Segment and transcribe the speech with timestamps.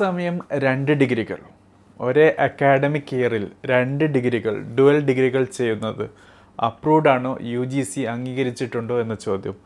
[0.00, 1.38] സമയം രണ്ട് ഡിഗ്രികൾ.
[2.00, 6.04] ഒരേ അക്കാഡമിക് ഇയറിൽ രണ്ട് ഡിഗ്രികൾ ഡുവൽ ഡിഗ്രികൾ ചെയ്യുന്നത്
[6.58, 9.56] അപ്രൂവ്ഡ് ആണോ യു ജി സി അംഗീകരിച്ചിട്ടുണ്ടോ എന്ന ചോദ്യം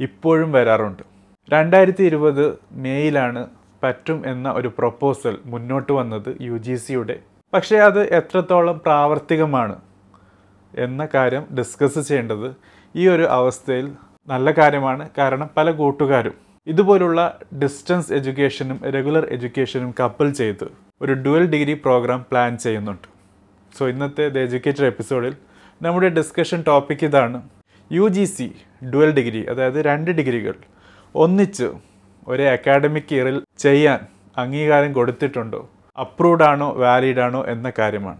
[0.00, 1.02] ഇപ്പോഴും വരാറുണ്ട്.
[1.48, 2.44] രണ്ടായിരത്തി ഇരുപത്
[2.84, 3.42] മെയ്യിലാണ്
[3.82, 7.16] പറ്റും എന്ന ഒരു പ്രൊപ്പോസൽ മുന്നോട്ട് വന്നത് യു ജി സിയുടെ
[7.52, 9.76] പക്ഷേ അത് എത്രത്തോളം പ്രാവർത്തികമാണ്
[10.74, 12.48] എന്ന കാര്യം ഡിസ്കസ് ചെയ്യേണ്ടത്
[12.94, 13.86] ഈ ഒരു അവസ്ഥയിൽ
[14.28, 15.04] നല്ല കാര്യമാണ്.
[15.18, 20.68] കാരണം പല കൂട്ടുകാരും ഇതുപോലുള്ള ഡിസ്റ്റൻസ് എഡ്യൂക്കേഷനും റെഗുലർ എഡ്യൂക്കേഷനും കപ്പിൾ ചെയ്ത്
[21.02, 23.08] ഒരു ഡുവൽ ഡിഗ്രി പ്രോഗ്രാം പ്ലാൻ ചെയ്യുന്നുണ്ട്.
[23.78, 25.36] സോ ഇന്നത്തെ ദ എഡ്യൂക്കേറ്റർ എപ്പിസോഡിൽ
[25.82, 27.48] നമ്മുടെ ഡിസ്കഷൻ ടോപ്പിക് ഇതാണ്
[27.92, 28.54] U G C
[28.94, 30.54] dual degree അതായത് രണ്ട് ഡിഗ്രികൾ
[31.14, 31.72] ഒന്നിച്ച്
[32.28, 34.00] ഒരേ അക്കാഡമിക് ഇയറിൽ ചെയ്യാൻ
[34.36, 35.70] അംഗീകാരം കൊടുത്തിട്ടുണ്ടോ?
[36.00, 36.72] അപ്രൂവ്ഡ് ആണോ?
[36.72, 37.46] വാലിഡ് ആണോ?
[37.46, 38.18] എന്ന കാര്യമാണ്.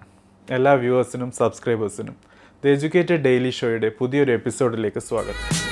[0.51, 2.17] എല്ലാ വ്യൂവേഴ്സിനും സബ്സ്ക്രൈബേഴ്സിനും
[2.65, 5.64] ദ എജ്യൂക്കേറ്റഡ് ഡെയിലി ഷോയുടെ പുതിയൊരു എപ്പിസോഡിലേക്ക് സ്വാഗതം.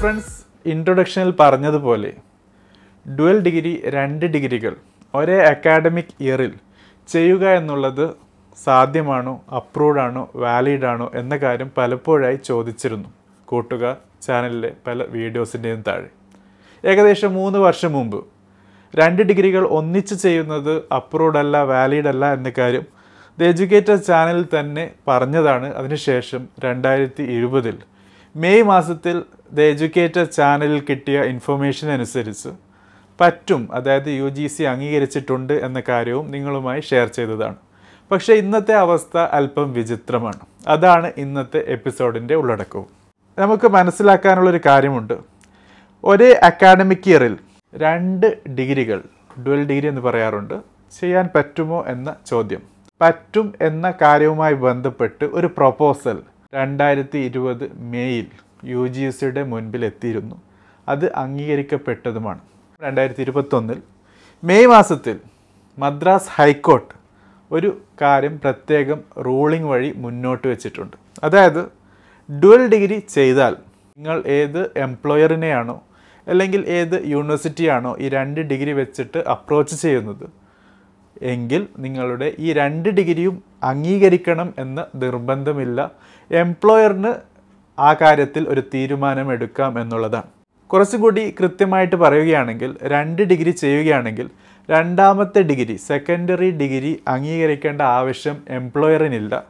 [0.00, 0.36] ഫ്രണ്ട്സ്
[0.72, 2.10] ഇൻട്രൊഡക്ഷനിൽ പറഞ്ഞതുപോലെ
[3.06, 4.74] ഡുവൽ ഡിഗ്രി രണ്ട് ഡിഗ്രികൾ
[5.14, 6.52] ഒരേ അക്കാഡമിക് ഇയറിൽ
[7.08, 8.06] ചെയ്യുക എന്നുള്ളത്
[8.58, 13.08] സാധ്യമാണോ അപ്രൂവ്ഡാണോ ആണോ വാലിഡ് ആണോ എന്ന കാര്യം പലപ്പോഴായി ചോദിച്ചിരുന്നു.
[13.48, 13.94] കൂട്ടുകാർ
[14.26, 16.08] ചാനലിലെ പല വീഡിയോസിന്റെയും താഴെ.
[16.84, 18.18] ഏകദേശം മൂന്ന് വർഷം മുമ്പ്
[18.94, 22.86] രണ്ട് ഡിഗ്രികൾ ഒന്നിച്ച് ചെയ്യുന്നത് അപ്രൂവ്ഡ് അല്ല വാലിഡ് അല്ല എന്ന കാര്യം
[23.38, 25.70] ദ എഡ്യൂക്കേറ്റർ ചാനലിൽ തന്നെ പറഞ്ഞതാണ്.
[25.80, 27.78] അതിനുശേഷം രണ്ടായിരത്തി ഇരുപതിൽ
[28.36, 32.48] മെയ് മാസത്തിൽ ദ എഡ്യൂക്കേറ്റർ ചാനലിൽ കിട്ടിയ ഇൻഫർമേഷൻ അനുസരിച്ച്
[33.20, 33.68] പറ്റും.
[33.72, 37.54] അതായത് യു ജി സി അംഗീകരിച്ചിട്ടുണ്ട് എന്ന കാര്യവും നിങ്ങളുമായി ഷെയർ ചെയ്തതാണ്.
[38.10, 40.38] പക്ഷേ ഇന്നത്തെ അവസ്ഥ അല്പം വിചിത്രമാണ്.
[40.68, 42.86] അതാണ് ഇന്നത്തെ എപ്പിസോഡിന്റെ ഉള്ളടക്കവും.
[43.38, 45.18] നമുക്ക് മനസ്സിലാക്കാനുള്ളൊരു കാര്യമുണ്ട്.
[46.04, 47.38] ഒരേ അക്കാഡമിക് ഇയറിൽ
[47.74, 49.02] രണ്ട് ഡിഗ്രികൾ
[49.46, 50.54] ഡുവൽ ഡിഗ്രി എന്ന് പറയാറുണ്ട്
[51.00, 52.62] ചെയ്യാൻ പറ്റുമോ എന്ന ചോദ്യം.
[53.00, 56.18] പറ്റും എന്ന കാര്യവുമായി ബന്ധപ്പെട്ട് ഒരു പ്രൊപ്പോസൽ
[56.52, 58.28] രണ്ടായിരത്തി ഇരുപത് മെയ്യിൽ
[58.70, 60.36] യു ജി സിയുടെ മുൻപിൽ എത്തിയിരുന്നു.
[60.88, 62.40] അത് അംഗീകരിക്കപ്പെട്ടതുമാണ്.
[62.82, 63.78] രണ്ടായിരത്തി ഇരുപത്തൊന്നിൽ
[64.42, 65.16] മെയ് മാസത്തിൽ
[65.78, 66.94] മദ്രാസ് ഹൈക്കോർട്ട്
[67.50, 67.70] ഒരു
[68.02, 70.96] കാര്യം പ്രത്യേകം റൂളിംഗ് വഴി മുന്നോട്ട് വെച്ചിട്ടുണ്ട്.
[71.24, 71.62] അതായത്
[72.28, 73.54] ഡുവൽ ഡിഗ്രി ചെയ്താൽ
[73.96, 75.76] നിങ്ങൾ ഏത് എംപ്ലോയറിനെയാണോ
[76.26, 80.26] അല്ലെങ്കിൽ ഏത് യൂണിവേഴ്സിറ്റിയാണോ ഈ രണ്ട് ഡിഗ്രി വെച്ചിട്ട് അപ്രോച്ച് ചെയ്യുന്നത്
[81.22, 85.90] എങ്കിൽ നിങ്ങളുടെ ഈ രണ്ട് ഡിഗ്രിയും അംഗീകരിക്കണം എന്ന് നിർബന്ധമില്ല.
[86.30, 87.14] എംപ്ലോയറിന്
[87.80, 90.28] ആ കാര്യത്തിൽ ഒരു തീരുമാനം എടുക്കാം എന്നുള്ളതാണ്.
[90.66, 94.30] കുറച്ചുകൂടി കൃത്യമായിട്ട് പറയുകയാണെങ്കിൽ രണ്ട് ഡിഗ്രി ചെയ്യുകയാണെങ്കിൽ
[94.70, 99.44] രണ്ടാമത്തെ ഡിഗ്രി സെക്കൻഡറി ഡിഗ്രി അംഗീകരിക്കേണ്ട ആവശ്യം എംപ്ലോയറിനില്ല.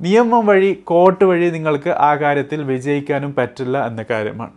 [0.00, 4.52] നിയമം വഴി കോർട്ട് വഴി നിങ്ങൾക്ക് ആ കാര്യത്തിൽ വിജയിക്കാനും പറ്റില്ല എന്ന കാര്യമാണ്.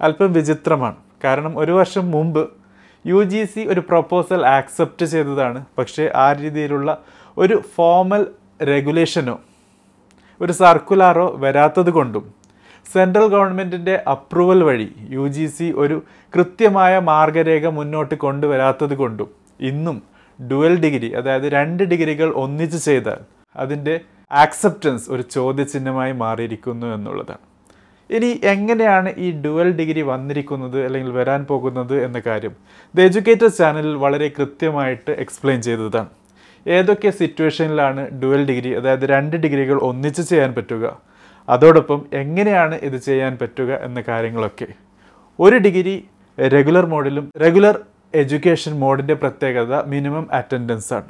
[0.00, 0.96] അല്പം വിചിത്രമാണ്.
[1.24, 2.57] കാരണം ഒരു വർഷം മുമ്പ്
[3.10, 5.60] യു ജി സി ഒരു പ്രപ്പോസൽ ആക്സെപ്റ്റ് ചെയ്തതാണ്.
[5.78, 6.90] പക്ഷേ ആ രീതിയിലുള്ള
[7.36, 8.22] ഒരു ഫോമൽ
[8.70, 9.36] റെഗുലേഷനോ
[10.40, 12.24] ഒരു സർക്കുലാറോ വരാത്തത് കൊണ്ടും
[12.86, 15.96] സെൻട്രൽ ഗവൺമെന്റിന്റെ അപ്രൂവൽ വഴി യു ജി സി ഒരു
[16.34, 19.28] കൃത്യമായ മാർഗരേഖ മുന്നോട്ട് കൊണ്ടുവരാത്തത് കൊണ്ടും
[19.60, 19.96] ഇന്നും
[20.38, 23.20] ഡുവൽ ഡിഗ്രി അതായത് രണ്ട് ഡിഗ്രികൾ ഒന്നിച്ച് ചെയ്താൽ
[23.56, 23.94] അതിന്റെ
[24.30, 27.44] ആക്സെപ്റ്റൻസ് ഒരു ചോദ്യചിഹ്നമായി മാറിയിരിക്കുന്നു എന്നുള്ളതാണ്.
[28.10, 32.54] ഇനി എങ്ങനെയാണ് ഈ ഡുവൽ ഡിഗ്രി വന്നിരിക്കുന്നത് അല്ലെങ്കിൽ വരാൻ പോകുന്നത് എന്ന കാര്യം
[32.94, 36.08] ദ എഡ്യൂക്കേറ്റർ ചാനലിൽ വളരെ കൃത്യമായിട്ട് എക്സ്പ്ലെയിൻ ചെയ്തതാണ്.
[36.66, 40.98] ഏതൊക്കെ സിറ്റുവേഷനിലാണ് ഡുവൽ ഡിഗ്രി അതായത് രണ്ട് ഡിഗ്രികൾ ഒന്നിച്ച് ചെയ്യാൻ പറ്റുക
[41.48, 44.68] അതോടൊപ്പം എങ്ങനെയാണ് ഇത് ചെയ്യാൻ പറ്റുക എന്ന കാര്യങ്ങളൊക്കെ.
[45.40, 46.04] ഒരു ഡിഗ്രി
[46.38, 47.80] റെഗുലർ മോഡിലും റെഗുലർ
[48.14, 51.08] എഡ്യൂക്കേഷൻ മോഡിന്റെ പ്രത്യേകത മിനിമം അറ്റൻഡൻസ് ആണ്.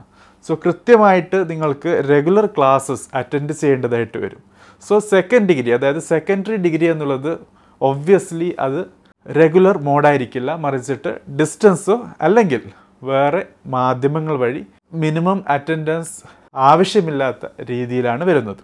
[0.49, 4.58] സോ കൃത്യമായിട്ട് നിങ്ങൾക്ക് റെഗുലർ ക്ലാസ്സസ് അറ്റൻഡ് ചെയ്യേണ്ടതായിട്ട് വരും.
[4.83, 7.33] സോ സെക്കൻഡ് ഡിഗ്രി അതായത് സെക്കൻഡറി ഡിഗ്രി എന്നുള്ളത്
[7.81, 8.81] ഒബ്വിയസ്ലി അത്
[9.27, 12.63] റെഗുലർ മോഡായിരിക്കില്ല മറിച്ചിട്ട് ഡിസ്റ്റൻസോ അല്ലെങ്കിൽ
[13.03, 14.63] വേറെ മാധ്യമങ്ങൾ വഴി
[14.95, 16.15] മിനിമം അറ്റൻഡൻസ്
[16.55, 18.63] ആവശ്യമില്ലാത്ത രീതിയിലാണ് വരുന്നത്.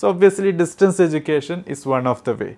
[0.00, 2.50] So obviously distance education is one of the way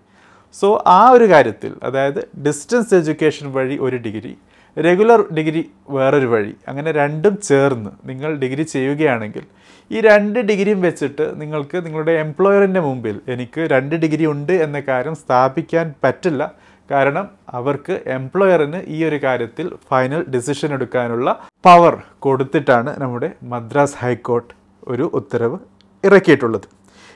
[0.54, 4.34] so ആ ഒരു കാര്യത്തിൽ അതായത് ഡിസ്റ്റൻസ് എഡ്യൂക്കേഷൻ വഴി ഒരു ഡിഗ്രി
[4.76, 5.62] റെഗുലർ ഡിഗ്രി
[5.96, 6.52] വേറൊരു വഴി.
[6.70, 9.44] അങ്ങനെ രണ്ടും ചേർന്ന് നിങ്ങൾ ഡിഗ്രി ചെയ്യുകയാണെങ്കിൽ
[9.90, 15.86] ഈ രണ്ട് ഡിഗ്രിയും വെച്ചിട്ട് നിങ്ങൾക്ക് നിങ്ങളുടെ എംപ്ലോയറിന്റെ മുമ്പിൽ എനിക്ക് രണ്ട് ഡിഗ്രി ഉണ്ട് എന്ന കാര്യം സ്ഥാപിക്കാൻ
[16.04, 16.42] പറ്റില്ല.
[16.90, 17.26] കാരണം
[17.58, 21.28] അവർക്ക് എംപ്ലോയറിന് ഈ ഒരു കാര്യത്തിൽ ഫൈനൽ ഡിസിഷൻ എടുക്കാനുള്ള
[21.66, 21.94] പവർ
[22.26, 24.52] കൊടുത്തിട്ടാണ് നമ്മുടെ മദ്രാസ് ഹൈക്കോർട്ട്
[24.92, 25.58] ഒരു ഉത്തരവ്
[26.04, 26.66] ഇറക്കിയിട്ടുള്ളത്.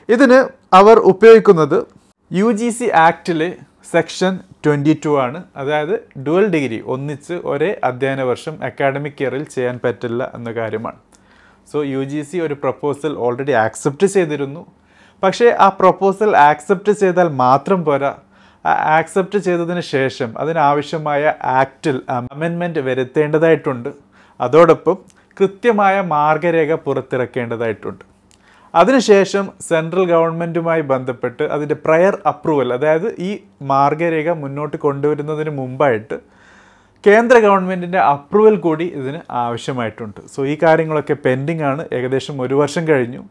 [0.09, 0.39] ഇതിന്
[0.79, 1.77] അവർ ഉപയോഗിക്കുന്നത്
[2.31, 3.49] യു ജി സി ആക്ടിലെ
[3.91, 5.43] സെക്ഷൻ ട്വന്റി ടു ആണ്.
[5.57, 10.97] അതായത് ഡുവൽ ഡിഗ്രി ഒന്നിച്ച് ഒരേ അധ്യയന വർഷം അക്കാഡമിക് ഇയറിൽ ചെയ്യാൻ പറ്റില്ല എന്ന കാര്യമാണ്.
[11.71, 14.67] സോ യു ജി സി ഒരു പ്രപ്പോസൽ ഓൾറെഡി ആക്സെപ്റ്റ് ചെയ്തിരുന്നു.
[15.23, 18.15] പക്ഷേ ആ പ്രപ്പോസൽ ആക്സെപ്റ്റ് ചെയ്താൽ മാത്രം പോരാ.
[18.65, 23.89] ആ ആക്സെപ്റ്റ് ചെയ്തതിന് ശേഷം അതിനാവശ്യമായ ആക്റ്റിൽ അമെൻമെന്റ് വരുത്തേണ്ടതായിട്ടുണ്ട്.
[24.41, 24.97] അതോടൊപ്പം
[25.39, 28.08] കൃത്യമായ മാർഗരേഖ പുറത്തിറക്കേണ്ടതായിട്ടുണ്ട്.
[28.73, 36.17] അതിനുശേഷം സെൻട്രൽ ഗവൺമെന്റുമായി ബന്ധപ്പെട്ട് അതിന്റെ പ്രയർ അപ്രൂവൽ അതായത് ഈ മാർഗരേഖ മുന്നോട്ട് കൊണ്ടുവരുന്നതിന് മുമ്പായിട്ട്
[37.05, 40.19] കേന്ദ്ര ഗവൺമെന്റിന്റെ അപ്രൂവൽ കൂടി ഇതിന് ആവശ്യമായിട്ടുണ്ട്.
[40.27, 41.85] സോ ഈ കാര്യങ്ങളൊക്കെ പെൻഡിങ് ആണ്.
[41.93, 43.21] ഏകദേശം ഒരു വർഷം കഴിഞ്ഞു.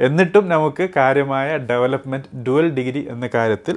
[0.00, 3.76] എന്നിട്ടും നമുക്ക് കാര്യമായ ഡെവലപ്മെന്റ് ഡുവൽ ഡിഗ്രി എന്ന കാര്യത്തിൽ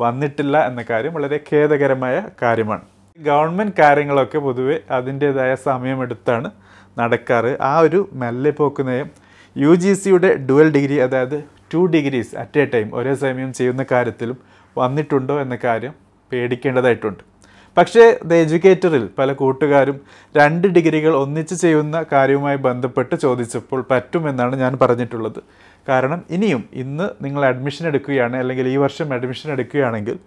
[0.00, 2.84] വന്നിട്ടില്ല എന്ന കാര്യം വളരെ ഖേദകരമായ കാര്യമാണ്.
[3.18, 6.50] ഗവൺമെന്റ് കാര്യങ്ങളൊക്കെ പൊതുവെ അതിന്റേതായ സമയമെടുത്താണ്
[6.98, 7.52] നടക്കാറ്.
[7.60, 9.23] ആ ഒരു മെല്ലെ പോക്ക് നയം
[9.56, 11.36] യു ജി സിയുടെ ഡുവൽ ഡിഗ്രി അതായത്
[11.72, 14.38] two degrees at a time ഒരേ സമയം ചെയ്യുന്ന കാര്യത്തിലും
[14.76, 15.92] വന്നിട്ടുണ്ടോ എന്ന കാര്യം
[16.32, 17.22] പേടിക്കേണ്ടതായിട്ടുണ്ട്.
[17.76, 19.96] പക്ഷേ ദ എഡ്യൂക്കേറ്ററിൽ പല കൂട്ടുകാരും
[20.34, 25.40] രണ്ട് ഡിഗ്രികൾ ഒന്നിച്ച് ചെയ്യുന്ന കാര്യവുമായി ബന്ധപ്പെട്ട് ചോദിച്ചപ്പോൾ പറ്റുമെന്നാണ് ഞാൻ പറഞ്ഞിട്ടുള്ളത്.
[25.88, 30.18] കാരണം ഇനിയും ഇന്ന് നിങ്ങൾ അഡ്മിഷൻ എടുക്കുകയാണ് അല്ലെങ്കിൽ ഈ വർഷം അഡ്മിഷൻ എടുക്കുകയാണെങ്കിൽ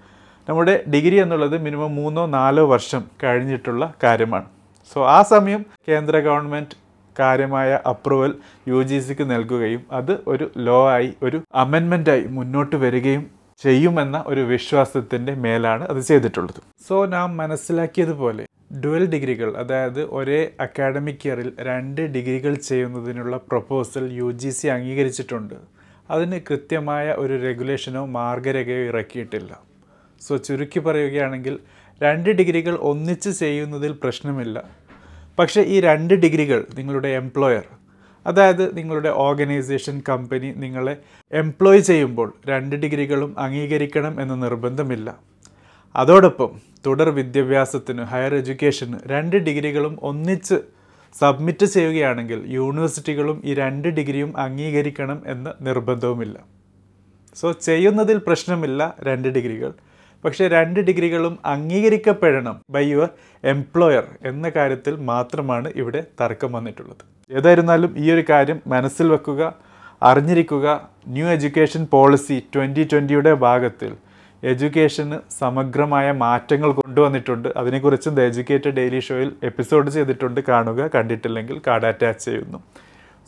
[0.50, 4.48] നമ്മുടെ ഡിഗ്രി എന്നുള്ളത് മിനിമം മൂന്നോ നാലോ വർഷം കഴിഞ്ഞിട്ടുള്ള കാര്യമാണ്.
[4.92, 6.76] സോ ആ സമയം കേന്ദ്ര ഗവൺമെന്റ്
[7.20, 8.34] കാര്യമായ അപ്രൂവൽ
[8.68, 13.24] യു ജി സിക്ക് നൽകുകയും അത് ഒരു ലോ ആയി ഒരു അമെൻമെന്റായി മുന്നോട്ട് വരികയും
[13.62, 16.62] ചെയ്യുമെന്ന ഒരു വിശ്വാസത്തിന്റെ മേലാണ് അത് ചെയ്തിട്ടുള്ളത്.
[16.88, 18.46] സോ നാം മനസ്സിലാക്കിയതുപോലെ
[18.84, 25.54] ഡുവൽ ഡിഗ്രികൾ അതായത് ഒരേ അക്കാഡമിക് ഇയറിൽ രണ്ട് ഡിഗ്രികൾ ചെയ്യുന്നതിനുള്ള പ്രപ്പോസൽ യു ജി സി അംഗീകരിച്ചിട്ടുണ്ട്.
[26.12, 29.60] അതിന് കൃത്യമായ ഒരു റെഗുലേഷനോ മാർഗരേഖയോ ഇറക്കിയിട്ടില്ല.
[30.22, 31.60] സോ ചുരുക്കി പറയുകയാണെങ്കിൽ
[32.04, 34.58] രണ്ട് ഡിഗ്രികൾ ഒന്നിച്ച് ചെയ്യുന്നതിൽ പ്രശ്നമില്ല.
[35.40, 37.66] പക്ഷേ ഈ രണ്ട് ഡിഗ്രികൾ നിങ്ങളുടെ എംപ്ലോയർ
[38.26, 40.98] അതായത് നിങ്ങളുടെ ഓർഗനൈസേഷൻ കമ്പനി നിങ്ങളെ
[41.32, 45.18] എംപ്ലോയ് ചെയ്യുമ്പോൾ രണ്ട് ഡിഗ്രികളും അംഗീകരിക്കണം എന്ന് നിർബന്ധമില്ല.
[45.96, 46.52] അതോടൊപ്പം
[46.86, 50.58] തുടർ വിദ്യാഭ്യാസത്തിന് ഹയർ എഡ്യൂക്കേഷന് രണ്ട് ഡിഗ്രികളും ഒന്നിച്ച്
[51.16, 56.38] സബ്മിറ്റ് ചെയ്യുകയാണെങ്കിൽ യൂണിവേഴ്സിറ്റികളും ഈ രണ്ട് ഡിഗ്രിയും അംഗീകരിക്കണം എന്ന് നിർബന്ധവുമില്ല.
[57.36, 59.72] സോ ചെയ്യുന്നതിൽ പ്രശ്നമില്ല രണ്ട് ഡിഗ്രികൾ.
[60.26, 63.10] പക്ഷേ രണ്ട് ഡിഗ്രികളും അംഗീകരിക്കപ്പെടണം ബൈ യുവർ
[63.44, 67.04] എംപ്ലോയർ എന്ന കാര്യത്തിൽ മാത്രമാണ് ഇവിടെ തർക്കം വന്നിട്ടുള്ളത്.
[67.38, 69.54] ഏതായിരുന്നാലും ഈ ഒരു കാര്യം മനസ്സിൽ വെക്കുക
[70.02, 70.68] അറിഞ്ഞിരിക്കുക.
[71.08, 73.94] ന്യൂ എഡ്യൂക്കേഷൻ പോളിസി ട്വന്റി ട്വന്റിയുടെ ഭാഗത്തിൽ
[74.44, 77.50] എഡ്യൂക്കേഷന് സമഗ്രമായ മാറ്റങ്ങൾ കൊണ്ടുവന്നിട്ടുണ്ട്.
[77.58, 80.42] അതിനെക്കുറിച്ചും ദ എഡ്യൂക്കേറ്റഡ് ഡെയിലി ഷോയിൽ എപ്പിസോഡ് ചെയ്തിട്ടുണ്ട്.
[80.50, 82.60] കാണുക കണ്ടിട്ടില്ലെങ്കിൽ കാർഡ് അറ്റാച്ച് ചെയ്യുന്നു.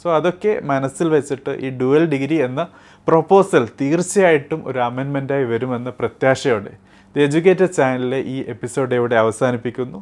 [0.04, 2.62] സോ അതൊക്കെ മനസ്സിൽ വെച്ചിട്ട് ഈ ഡുവൽ ഡിഗ്രി എന്ന
[3.08, 6.74] പ്രൊപ്പോസൽ തീർച്ചയായിട്ടും ഒരു അമെൻമെന്റായി വരുമെന്ന പ്രത്യാശയോടെ
[7.16, 10.00] ദി എഡ്യൂക്കേറ്റഡ് ചാനലിലെ ഈ എപ്പിസോഡ് ഇവിടെ അവസാനിപ്പിക്കുന്നു.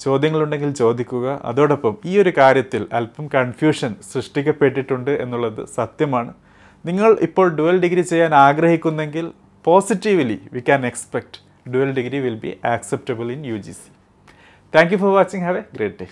[0.00, 1.26] ചോദ്യങ്ങളുണ്ടെങ്കിൽ ചോദിക്കുക.
[1.44, 6.32] അതോടൊപ്പം ഈ ഒരു കാര്യത്തിൽ അല്പം കൺഫ്യൂഷൻ സൃഷ്ടിക്കപ്പെട്ടിട്ടുണ്ട് എന്നുള്ളത് സത്യമാണ്.
[6.84, 9.26] നിങ്ങൾ ഇപ്പോൾ ഡുവൽ ഡിഗ്രി ചെയ്യാൻ ആഗ്രഹിക്കുന്നെങ്കിൽ
[9.64, 11.38] positively we can expect
[11.72, 13.90] dual degree will be acceptable in U G C
[14.74, 16.08] thank you for watching have a great day